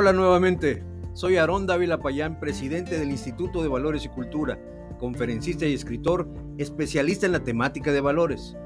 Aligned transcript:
Hola 0.00 0.14
nuevamente, 0.14 0.82
soy 1.12 1.36
Aarón 1.36 1.66
Dávila 1.66 2.00
Payán, 2.00 2.40
presidente 2.40 2.98
del 2.98 3.10
Instituto 3.10 3.62
de 3.62 3.68
Valores 3.68 4.06
y 4.06 4.08
Cultura, 4.08 4.58
conferencista 4.98 5.66
y 5.66 5.74
escritor, 5.74 6.26
especialista 6.56 7.26
en 7.26 7.32
la 7.32 7.44
temática 7.44 7.92
de 7.92 8.00
valores. 8.00 8.56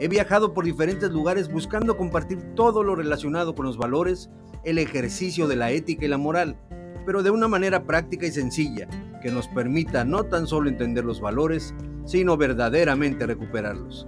He 0.00 0.08
viajado 0.08 0.52
por 0.52 0.66
diferentes 0.66 1.10
lugares 1.10 1.50
buscando 1.50 1.96
compartir 1.96 2.42
todo 2.54 2.82
lo 2.82 2.94
relacionado 2.94 3.54
con 3.54 3.64
los 3.64 3.78
valores, 3.78 4.28
el 4.64 4.76
ejercicio 4.76 5.48
de 5.48 5.56
la 5.56 5.70
ética 5.70 6.04
y 6.04 6.08
la 6.08 6.18
moral, 6.18 6.58
pero 7.06 7.22
de 7.22 7.30
una 7.30 7.48
manera 7.48 7.84
práctica 7.84 8.26
y 8.26 8.30
sencilla, 8.30 8.86
que 9.22 9.30
nos 9.30 9.48
permita 9.48 10.04
no 10.04 10.24
tan 10.24 10.46
solo 10.46 10.68
entender 10.68 11.06
los 11.06 11.22
valores, 11.22 11.74
sino 12.04 12.36
verdaderamente 12.36 13.24
recuperarlos. 13.24 14.06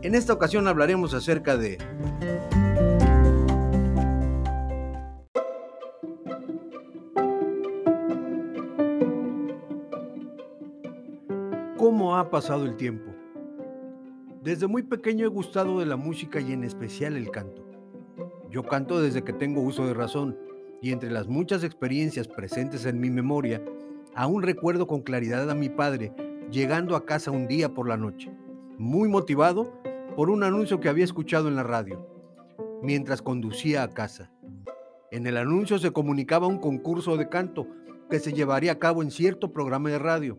En 0.00 0.14
esta 0.14 0.32
ocasión 0.32 0.66
hablaremos 0.66 1.12
acerca 1.12 1.58
de 1.58 1.76
pasado 12.32 12.64
el 12.64 12.76
tiempo? 12.76 13.12
Desde 14.42 14.66
muy 14.66 14.82
pequeño 14.82 15.26
he 15.26 15.28
gustado 15.28 15.80
de 15.80 15.84
la 15.84 15.96
música 15.96 16.40
y 16.40 16.52
en 16.52 16.64
especial 16.64 17.14
el 17.14 17.30
canto. 17.30 17.62
Yo 18.50 18.62
canto 18.62 19.02
desde 19.02 19.22
que 19.22 19.34
tengo 19.34 19.60
uso 19.60 19.86
de 19.86 19.92
razón 19.92 20.38
y 20.80 20.92
entre 20.92 21.10
las 21.10 21.28
muchas 21.28 21.62
experiencias 21.62 22.28
presentes 22.28 22.86
en 22.86 22.98
mi 22.98 23.10
memoria, 23.10 23.62
aún 24.14 24.42
recuerdo 24.42 24.86
con 24.86 25.02
claridad 25.02 25.50
a 25.50 25.54
mi 25.54 25.68
padre 25.68 26.10
llegando 26.50 26.96
a 26.96 27.04
casa 27.04 27.30
un 27.30 27.46
día 27.46 27.74
por 27.74 27.86
la 27.86 27.98
noche, 27.98 28.32
muy 28.78 29.10
motivado 29.10 29.70
por 30.16 30.30
un 30.30 30.42
anuncio 30.42 30.80
que 30.80 30.88
había 30.88 31.04
escuchado 31.04 31.48
en 31.48 31.56
la 31.56 31.64
radio, 31.64 32.08
mientras 32.82 33.20
conducía 33.20 33.82
a 33.82 33.90
casa. 33.90 34.32
En 35.10 35.26
el 35.26 35.36
anuncio 35.36 35.78
se 35.78 35.90
comunicaba 35.90 36.46
un 36.46 36.60
concurso 36.60 37.18
de 37.18 37.28
canto 37.28 37.66
que 38.08 38.20
se 38.20 38.32
llevaría 38.32 38.72
a 38.72 38.78
cabo 38.78 39.02
en 39.02 39.10
cierto 39.10 39.52
programa 39.52 39.90
de 39.90 39.98
radio 39.98 40.38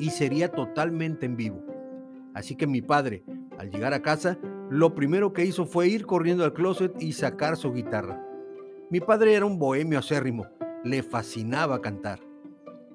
y 0.00 0.10
sería 0.10 0.50
totalmente 0.50 1.26
en 1.26 1.36
vivo. 1.36 1.62
Así 2.34 2.56
que 2.56 2.66
mi 2.66 2.80
padre, 2.80 3.22
al 3.58 3.70
llegar 3.70 3.92
a 3.92 4.02
casa, 4.02 4.38
lo 4.70 4.94
primero 4.94 5.32
que 5.32 5.44
hizo 5.44 5.66
fue 5.66 5.88
ir 5.88 6.06
corriendo 6.06 6.44
al 6.44 6.54
closet 6.54 6.94
y 7.00 7.12
sacar 7.12 7.56
su 7.56 7.72
guitarra. 7.72 8.24
Mi 8.88 9.00
padre 9.00 9.34
era 9.34 9.44
un 9.44 9.58
bohemio 9.58 9.98
acérrimo, 9.98 10.46
le 10.84 11.02
fascinaba 11.02 11.80
cantar. 11.80 12.20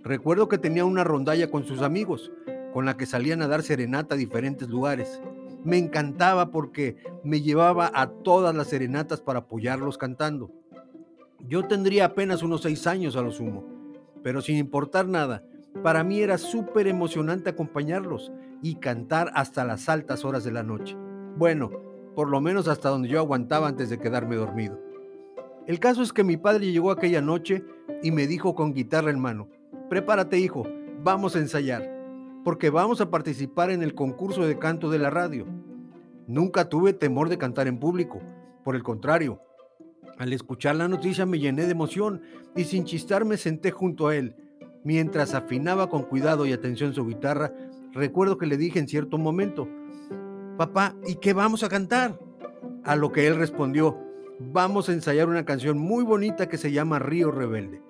Recuerdo 0.03 0.47
que 0.47 0.58
tenía 0.58 0.86
una 0.86 1.03
rondalla 1.03 1.50
con 1.52 1.64
sus 1.64 1.81
amigos, 1.81 2.31
con 2.73 2.86
la 2.86 2.97
que 2.97 3.06
salían 3.06 3.42
a 3.42 3.47
dar 3.47 3.62
serenata 3.62 4.16
a 4.16 4.17
diferentes 4.17 4.67
lugares. 4.69 5.22
Me 5.64 5.78
encantaba 5.78 6.52
porque 6.52 6.97
me 7.23 7.42
llevaba 7.42 7.92
a 7.94 8.09
todas 8.09 8.56
las 8.56 8.67
serenatas 8.67 9.22
para 9.22 9.40
apoyarlos 9.40 9.97
cantando. 9.97 10.52
Yo 11.47 11.67
tendría 11.67 12.06
apenas 12.06 12.44
unos 12.44 12.62
seis 12.62 12.88
años 12.88 13.16
a 13.16 13.22
lo 13.22 13.31
sumo, 13.31 13.66
pero 14.24 14.41
sin 14.41 14.57
importar 14.57 15.07
nada, 15.07 15.44
para 15.84 16.03
mí 16.03 16.22
era 16.22 16.38
súper 16.38 16.88
emocionante 16.88 17.50
acompañarlos 17.50 18.31
y 18.62 18.75
cantar 18.75 19.31
hasta 19.36 19.66
las 19.66 19.90
altas 19.90 20.25
horas 20.25 20.44
de 20.44 20.52
la 20.52 20.63
noche. 20.63 20.96
Bueno, 21.38 21.69
por 22.16 22.30
lo 22.30 22.41
menos 22.41 22.68
hasta 22.68 22.90
donde 22.90 23.09
yo 23.09 23.19
aguantaba 23.19 23.68
antes 23.68 23.90
de 23.90 24.00
quedarme 24.00 24.36
dormido. 24.36 24.80
El 25.68 25.80
caso 25.80 26.02
es 26.02 26.13
que 26.13 26.24
mi 26.24 26.38
padre 26.38 26.72
llegó 26.72 26.91
aquella 26.91 27.22
noche 27.22 27.63
y 28.02 28.12
me 28.12 28.28
dijo 28.28 28.56
con 28.56 28.74
guitarra 28.74 29.12
en 29.12 29.19
mano, 29.19 29.50
prepárate 29.90 30.40
hijo, 30.40 30.63
vamos 31.03 31.36
a 31.36 31.40
ensayar, 31.40 31.90
porque 32.44 32.69
vamos 32.69 33.02
a 33.02 33.09
participar 33.09 33.72
en 33.72 33.84
el 33.84 33.96
concurso 33.96 34.46
de 34.46 34.57
canto 34.57 34.90
de 34.90 35.00
la 35.00 35.09
radio. 35.09 35.46
Nunca 36.28 36.69
tuve 36.69 36.94
temor 36.94 37.30
de 37.30 37.38
cantar 37.38 37.68
en 37.68 37.80
público, 37.80 38.22
por 38.63 38.75
el 38.75 38.84
contrario, 38.84 39.42
al 40.18 40.31
escuchar 40.31 40.78
la 40.78 40.88
noticia 40.88 41.25
me 41.25 41.40
llené 41.40 41.66
de 41.66 41.72
emoción 41.72 42.22
y 42.56 42.63
sin 42.63 42.86
chistar 42.86 43.25
me 43.25 43.36
senté 43.36 43.72
junto 43.72 44.07
a 44.07 44.16
él 44.16 44.36
Mientras 44.85 45.34
afinaba 45.34 45.90
con 45.90 46.03
cuidado 46.03 46.46
y 46.46 46.53
atención 46.53 46.94
su 46.94 47.07
guitarra, 47.07 47.51
recuerdo 47.91 48.38
que 48.38 48.46
le 48.46 48.56
dije 48.56 48.78
en 48.78 48.88
cierto 48.88 49.18
momento, 49.18 49.68
Papá, 50.57 50.96
¿y 51.06 51.16
qué 51.16 51.34
vamos 51.34 51.63
a 51.63 51.69
cantar? 51.69 52.18
A 52.84 52.95
lo 52.95 53.12
que 53.12 53.25
él 53.25 53.35
respondió, 53.35 53.97
vamos 54.40 54.88
a 54.88 54.94
ensayar 54.94 55.28
una 55.28 55.44
canción 55.44 55.78
muy 55.79 56.03
bonita 56.03 56.47
que 56.47 56.57
se 56.57 56.72
llama 56.72 57.00
Río 57.00 57.31
Rebelde. 57.31 57.81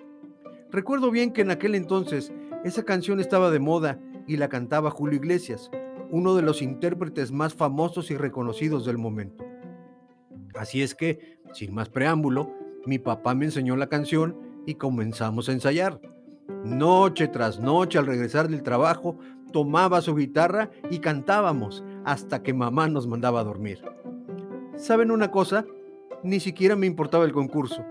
Recuerdo 0.72 1.10
bien 1.10 1.34
que 1.34 1.42
en 1.42 1.50
aquel 1.50 1.74
entonces 1.74 2.32
esa 2.64 2.82
canción 2.82 3.20
estaba 3.20 3.50
de 3.50 3.60
moda 3.60 4.00
y 4.26 4.38
la 4.38 4.48
cantaba 4.48 4.90
Julio 4.90 5.18
Iglesias, 5.18 5.70
uno 6.10 6.34
de 6.34 6.42
los 6.42 6.62
intérpretes 6.62 7.30
más 7.30 7.54
famosos 7.54 8.10
y 8.10 8.16
reconocidos 8.16 8.86
del 8.86 8.96
momento. 8.96 9.44
Así 10.54 10.82
es 10.82 10.94
que, 10.94 11.38
sin 11.52 11.74
más 11.74 11.90
preámbulo, 11.90 12.52
mi 12.86 12.98
papá 12.98 13.34
me 13.34 13.44
enseñó 13.44 13.76
la 13.76 13.88
canción 13.88 14.34
y 14.64 14.76
comenzamos 14.76 15.50
a 15.50 15.52
ensayar. 15.52 16.00
Noche 16.64 17.28
tras 17.28 17.60
noche 17.60 17.98
al 17.98 18.06
regresar 18.06 18.48
del 18.48 18.62
trabajo, 18.62 19.18
tomaba 19.52 20.00
su 20.00 20.14
guitarra 20.14 20.70
y 20.90 20.98
cantábamos 20.98 21.84
hasta 22.04 22.42
que 22.42 22.54
mamá 22.54 22.88
nos 22.88 23.06
mandaba 23.06 23.40
a 23.40 23.44
dormir. 23.44 23.82
¿Saben 24.76 25.10
una 25.10 25.30
cosa? 25.30 25.64
Ni 26.22 26.40
siquiera 26.40 26.76
me 26.76 26.86
importaba 26.86 27.24
el 27.24 27.32
concurso. 27.32 27.84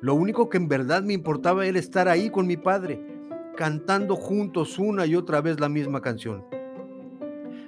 Lo 0.00 0.14
único 0.14 0.48
que 0.48 0.56
en 0.56 0.68
verdad 0.68 1.02
me 1.02 1.12
importaba 1.12 1.66
era 1.66 1.78
estar 1.78 2.08
ahí 2.08 2.30
con 2.30 2.46
mi 2.46 2.56
padre, 2.56 3.00
cantando 3.56 4.16
juntos 4.16 4.78
una 4.78 5.06
y 5.06 5.16
otra 5.16 5.40
vez 5.40 5.60
la 5.60 5.68
misma 5.68 6.00
canción. 6.00 6.44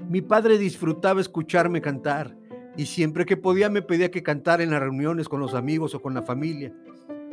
Mi 0.08 0.22
padre 0.22 0.58
disfrutaba 0.58 1.20
escucharme 1.20 1.80
cantar 1.80 2.36
y 2.76 2.86
siempre 2.86 3.24
que 3.24 3.36
podía 3.36 3.68
me 3.68 3.82
pedía 3.82 4.10
que 4.10 4.22
cantara 4.22 4.62
en 4.62 4.70
las 4.70 4.80
reuniones 4.80 5.28
con 5.28 5.40
los 5.40 5.54
amigos 5.54 5.94
o 5.94 6.02
con 6.02 6.14
la 6.14 6.22
familia. 6.22 6.72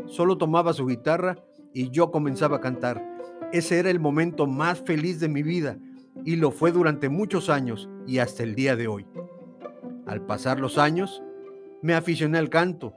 Solo 0.05 0.37
tomaba 0.37 0.73
su 0.73 0.85
guitarra 0.85 1.37
y 1.73 1.89
yo 1.89 2.11
comenzaba 2.11 2.57
a 2.57 2.61
cantar. 2.61 3.03
Ese 3.51 3.79
era 3.79 3.89
el 3.89 3.99
momento 3.99 4.47
más 4.47 4.81
feliz 4.81 5.19
de 5.19 5.29
mi 5.29 5.43
vida 5.43 5.77
y 6.25 6.35
lo 6.35 6.51
fue 6.51 6.71
durante 6.71 7.09
muchos 7.09 7.49
años 7.49 7.89
y 8.07 8.19
hasta 8.19 8.43
el 8.43 8.55
día 8.55 8.75
de 8.75 8.87
hoy. 8.87 9.05
Al 10.05 10.25
pasar 10.25 10.59
los 10.59 10.77
años, 10.77 11.23
me 11.81 11.93
aficioné 11.93 12.37
al 12.37 12.49
canto. 12.49 12.93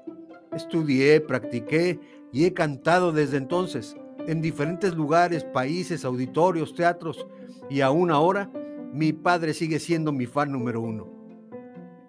Estudié, 0.52 1.20
practiqué 1.20 2.00
y 2.32 2.44
he 2.44 2.54
cantado 2.54 3.12
desde 3.12 3.36
entonces 3.36 3.96
en 4.26 4.40
diferentes 4.40 4.94
lugares, 4.94 5.44
países, 5.44 6.04
auditorios, 6.04 6.74
teatros 6.74 7.26
y 7.70 7.80
aún 7.80 8.10
ahora 8.10 8.50
mi 8.92 9.12
padre 9.12 9.54
sigue 9.54 9.78
siendo 9.78 10.12
mi 10.12 10.26
fan 10.26 10.52
número 10.52 10.80
uno. 10.80 11.08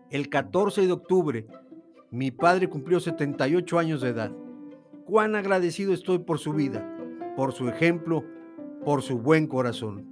El 0.10 0.30
14 0.30 0.88
de 0.88 0.92
octubre, 0.92 1.48
mi 2.12 2.32
padre 2.32 2.70
cumplió 2.70 3.00
78 3.00 3.78
años 3.78 4.02
de 4.02 4.10
edad 4.10 4.32
cuán 5.08 5.36
agradecido 5.38 5.94
estoy 5.94 6.20
por 6.20 6.38
su 6.38 6.52
vida, 6.52 6.86
por 7.38 7.54
su 7.54 7.70
ejemplo, 7.70 8.26
por 8.84 9.02
su 9.02 9.18
buen 9.18 9.48
corazón. 9.48 10.06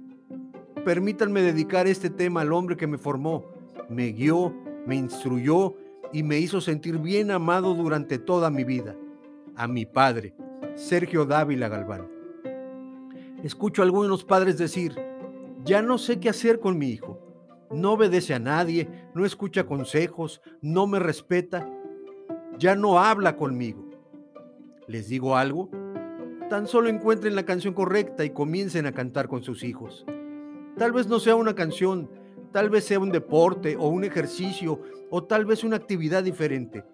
Permítanme 0.86 1.42
dedicar 1.42 1.86
este 1.86 2.08
tema 2.08 2.40
al 2.40 2.52
hombre 2.52 2.78
que 2.78 2.86
me 2.86 2.96
formó, 2.96 3.44
me 3.90 4.12
guió, 4.12 4.54
me 4.86 4.96
instruyó 4.96 5.74
y 6.14 6.22
me 6.22 6.38
hizo 6.38 6.62
sentir 6.62 6.98
bien 6.98 7.30
amado 7.30 7.74
durante 7.74 8.18
toda 8.18 8.48
mi 8.48 8.64
vida, 8.64 8.96
a 9.54 9.68
mi 9.68 9.84
padre, 9.84 10.34
Sergio 10.76 11.26
Dávila 11.26 11.68
Galván. 11.68 12.08
Escucho 13.42 13.82
a 13.82 13.84
algunos 13.84 14.24
padres 14.24 14.56
decir, 14.56 14.96
ya 15.62 15.82
no 15.82 15.98
sé 15.98 16.18
qué 16.20 16.30
hacer 16.30 16.58
con 16.58 16.78
mi 16.78 16.88
hijo, 16.88 17.20
no 17.70 17.92
obedece 17.92 18.32
a 18.32 18.38
nadie, 18.38 18.88
no 19.14 19.26
escucha 19.26 19.66
consejos, 19.66 20.40
no 20.62 20.86
me 20.86 21.00
respeta, 21.00 21.68
ya 22.58 22.74
no 22.74 22.98
habla 22.98 23.36
conmigo. 23.36 23.85
¿Les 24.88 25.08
digo 25.08 25.36
algo? 25.36 25.68
Tan 26.48 26.68
solo 26.68 26.88
encuentren 26.88 27.34
la 27.34 27.44
canción 27.44 27.74
correcta 27.74 28.24
y 28.24 28.30
comiencen 28.30 28.86
a 28.86 28.92
cantar 28.92 29.26
con 29.26 29.42
sus 29.42 29.64
hijos. 29.64 30.06
Tal 30.78 30.92
vez 30.92 31.08
no 31.08 31.18
sea 31.18 31.34
una 31.34 31.54
canción, 31.54 32.08
tal 32.52 32.70
vez 32.70 32.84
sea 32.84 33.00
un 33.00 33.10
deporte 33.10 33.76
o 33.76 33.88
un 33.88 34.04
ejercicio 34.04 34.80
o 35.10 35.24
tal 35.24 35.44
vez 35.44 35.64
una 35.64 35.76
actividad 35.76 36.22
diferente. 36.22 36.84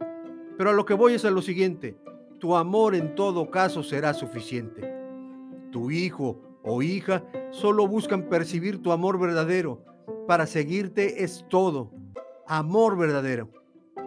Pero 0.57 0.71
a 0.71 0.73
lo 0.73 0.87
que 0.87 0.95
voy 0.95 1.15
es 1.15 1.25
a 1.27 1.31
lo 1.31 1.43
siguiente, 1.43 1.97
tu 2.39 2.57
amor 2.57 2.95
en 2.95 3.15
todo 3.15 3.51
caso 3.51 3.83
será 3.83 4.15
suficiente. 4.15 4.91
Tu 5.71 5.91
hijo 5.91 6.41
o 6.63 6.83
hija 6.83 7.25
solo 7.51 7.87
buscan 7.87 8.29
percibir 8.29 8.81
tu 8.81 8.93
amor 8.93 9.21
verdadero. 9.21 9.85
Para 10.27 10.47
seguirte 10.47 11.25
es 11.25 11.45
todo. 11.51 11.93
Amor 12.47 12.97
verdadero. 12.97 13.51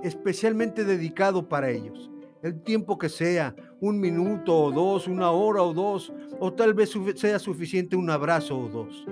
especialmente 0.04 0.84
dedicado 0.86 1.50
para 1.50 1.70
ellos. 1.70 2.12
El 2.44 2.62
tiempo 2.62 3.00
que 3.00 3.10
sea, 3.10 3.56
un 3.88 4.00
minuto 4.00 4.58
o 4.58 4.72
dos, 4.72 5.08
una 5.08 5.30
hora 5.30 5.62
o 5.62 5.72
dos, 5.72 6.12
o 6.40 6.52
tal 6.54 6.74
vez 6.74 6.92
sea 7.16 7.38
suficiente 7.38 7.96
un 7.96 8.10
abrazo 8.10 8.58
o 8.58 8.68
dos, 8.68 9.06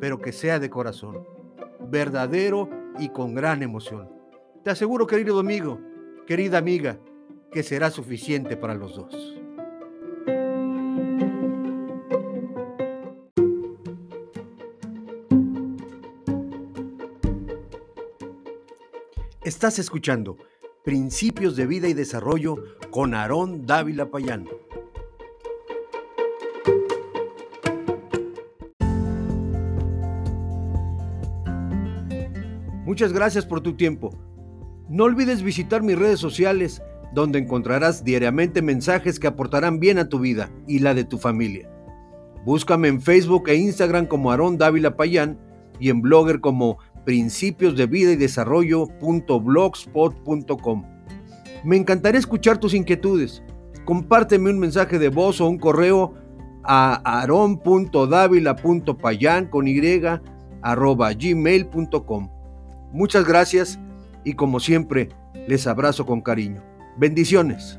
pero 0.00 0.20
que 0.20 0.30
sea 0.30 0.60
de 0.60 0.70
corazón, 0.70 1.26
verdadero 1.90 2.70
y 3.00 3.08
con 3.08 3.34
gran 3.34 3.64
emoción. 3.64 4.08
Te 4.62 4.70
aseguro, 4.70 5.08
querido 5.08 5.40
amigo, 5.40 5.80
querida 6.24 6.58
amiga, 6.58 7.00
que 7.50 7.64
será 7.64 7.90
suficiente 7.90 8.56
para 8.56 8.74
los 8.74 8.94
dos. 8.94 9.40
Estás 19.42 19.80
escuchando 19.80 20.36
Principios 20.84 21.56
de 21.56 21.66
Vida 21.66 21.88
y 21.88 21.94
Desarrollo 21.94 22.56
con 22.96 23.12
Aarón 23.12 23.66
Dávila 23.66 24.10
Payán. 24.10 24.48
Muchas 32.86 33.12
gracias 33.12 33.44
por 33.44 33.60
tu 33.60 33.74
tiempo. 33.76 34.16
No 34.88 35.04
olvides 35.04 35.42
visitar 35.42 35.82
mis 35.82 35.98
redes 35.98 36.18
sociales 36.18 36.80
donde 37.12 37.38
encontrarás 37.38 38.02
diariamente 38.02 38.62
mensajes 38.62 39.20
que 39.20 39.26
aportarán 39.26 39.78
bien 39.78 39.98
a 39.98 40.08
tu 40.08 40.18
vida 40.18 40.50
y 40.66 40.78
la 40.78 40.94
de 40.94 41.04
tu 41.04 41.18
familia. 41.18 41.68
Búscame 42.46 42.88
en 42.88 43.02
Facebook 43.02 43.50
e 43.50 43.56
Instagram 43.56 44.06
como 44.06 44.30
Aarón 44.30 44.56
Dávila 44.56 44.96
Payán 44.96 45.38
y 45.78 45.90
en 45.90 46.00
Blogger 46.00 46.40
como 46.40 46.78
principios 47.04 47.76
Me 51.66 51.76
encantaría 51.76 52.20
escuchar 52.20 52.58
tus 52.58 52.74
inquietudes. 52.74 53.42
Compárteme 53.84 54.50
un 54.50 54.60
mensaje 54.60 55.00
de 55.00 55.08
voz 55.08 55.40
o 55.40 55.48
un 55.48 55.58
correo 55.58 56.14
a 56.62 56.94
aron.davila.payan 57.22 59.48
con 59.48 59.66
y 59.66 59.82
arroba 60.62 61.12
gmail.com. 61.12 62.30
Muchas 62.92 63.26
gracias 63.26 63.80
y 64.22 64.34
como 64.34 64.60
siempre 64.60 65.08
les 65.48 65.66
abrazo 65.66 66.06
con 66.06 66.20
cariño. 66.20 66.62
Bendiciones. 66.98 67.76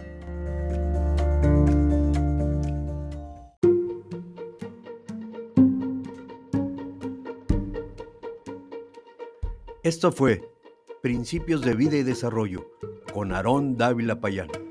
Esto 9.81 10.11
fue 10.11 10.43
Principios 11.01 11.61
de 11.61 11.73
Vida 11.73 11.95
y 11.95 12.03
Desarrollo 12.03 12.65
con 13.17 13.33
Aarón 13.33 13.75
Dávila 13.77 14.21
Payán. 14.21 14.66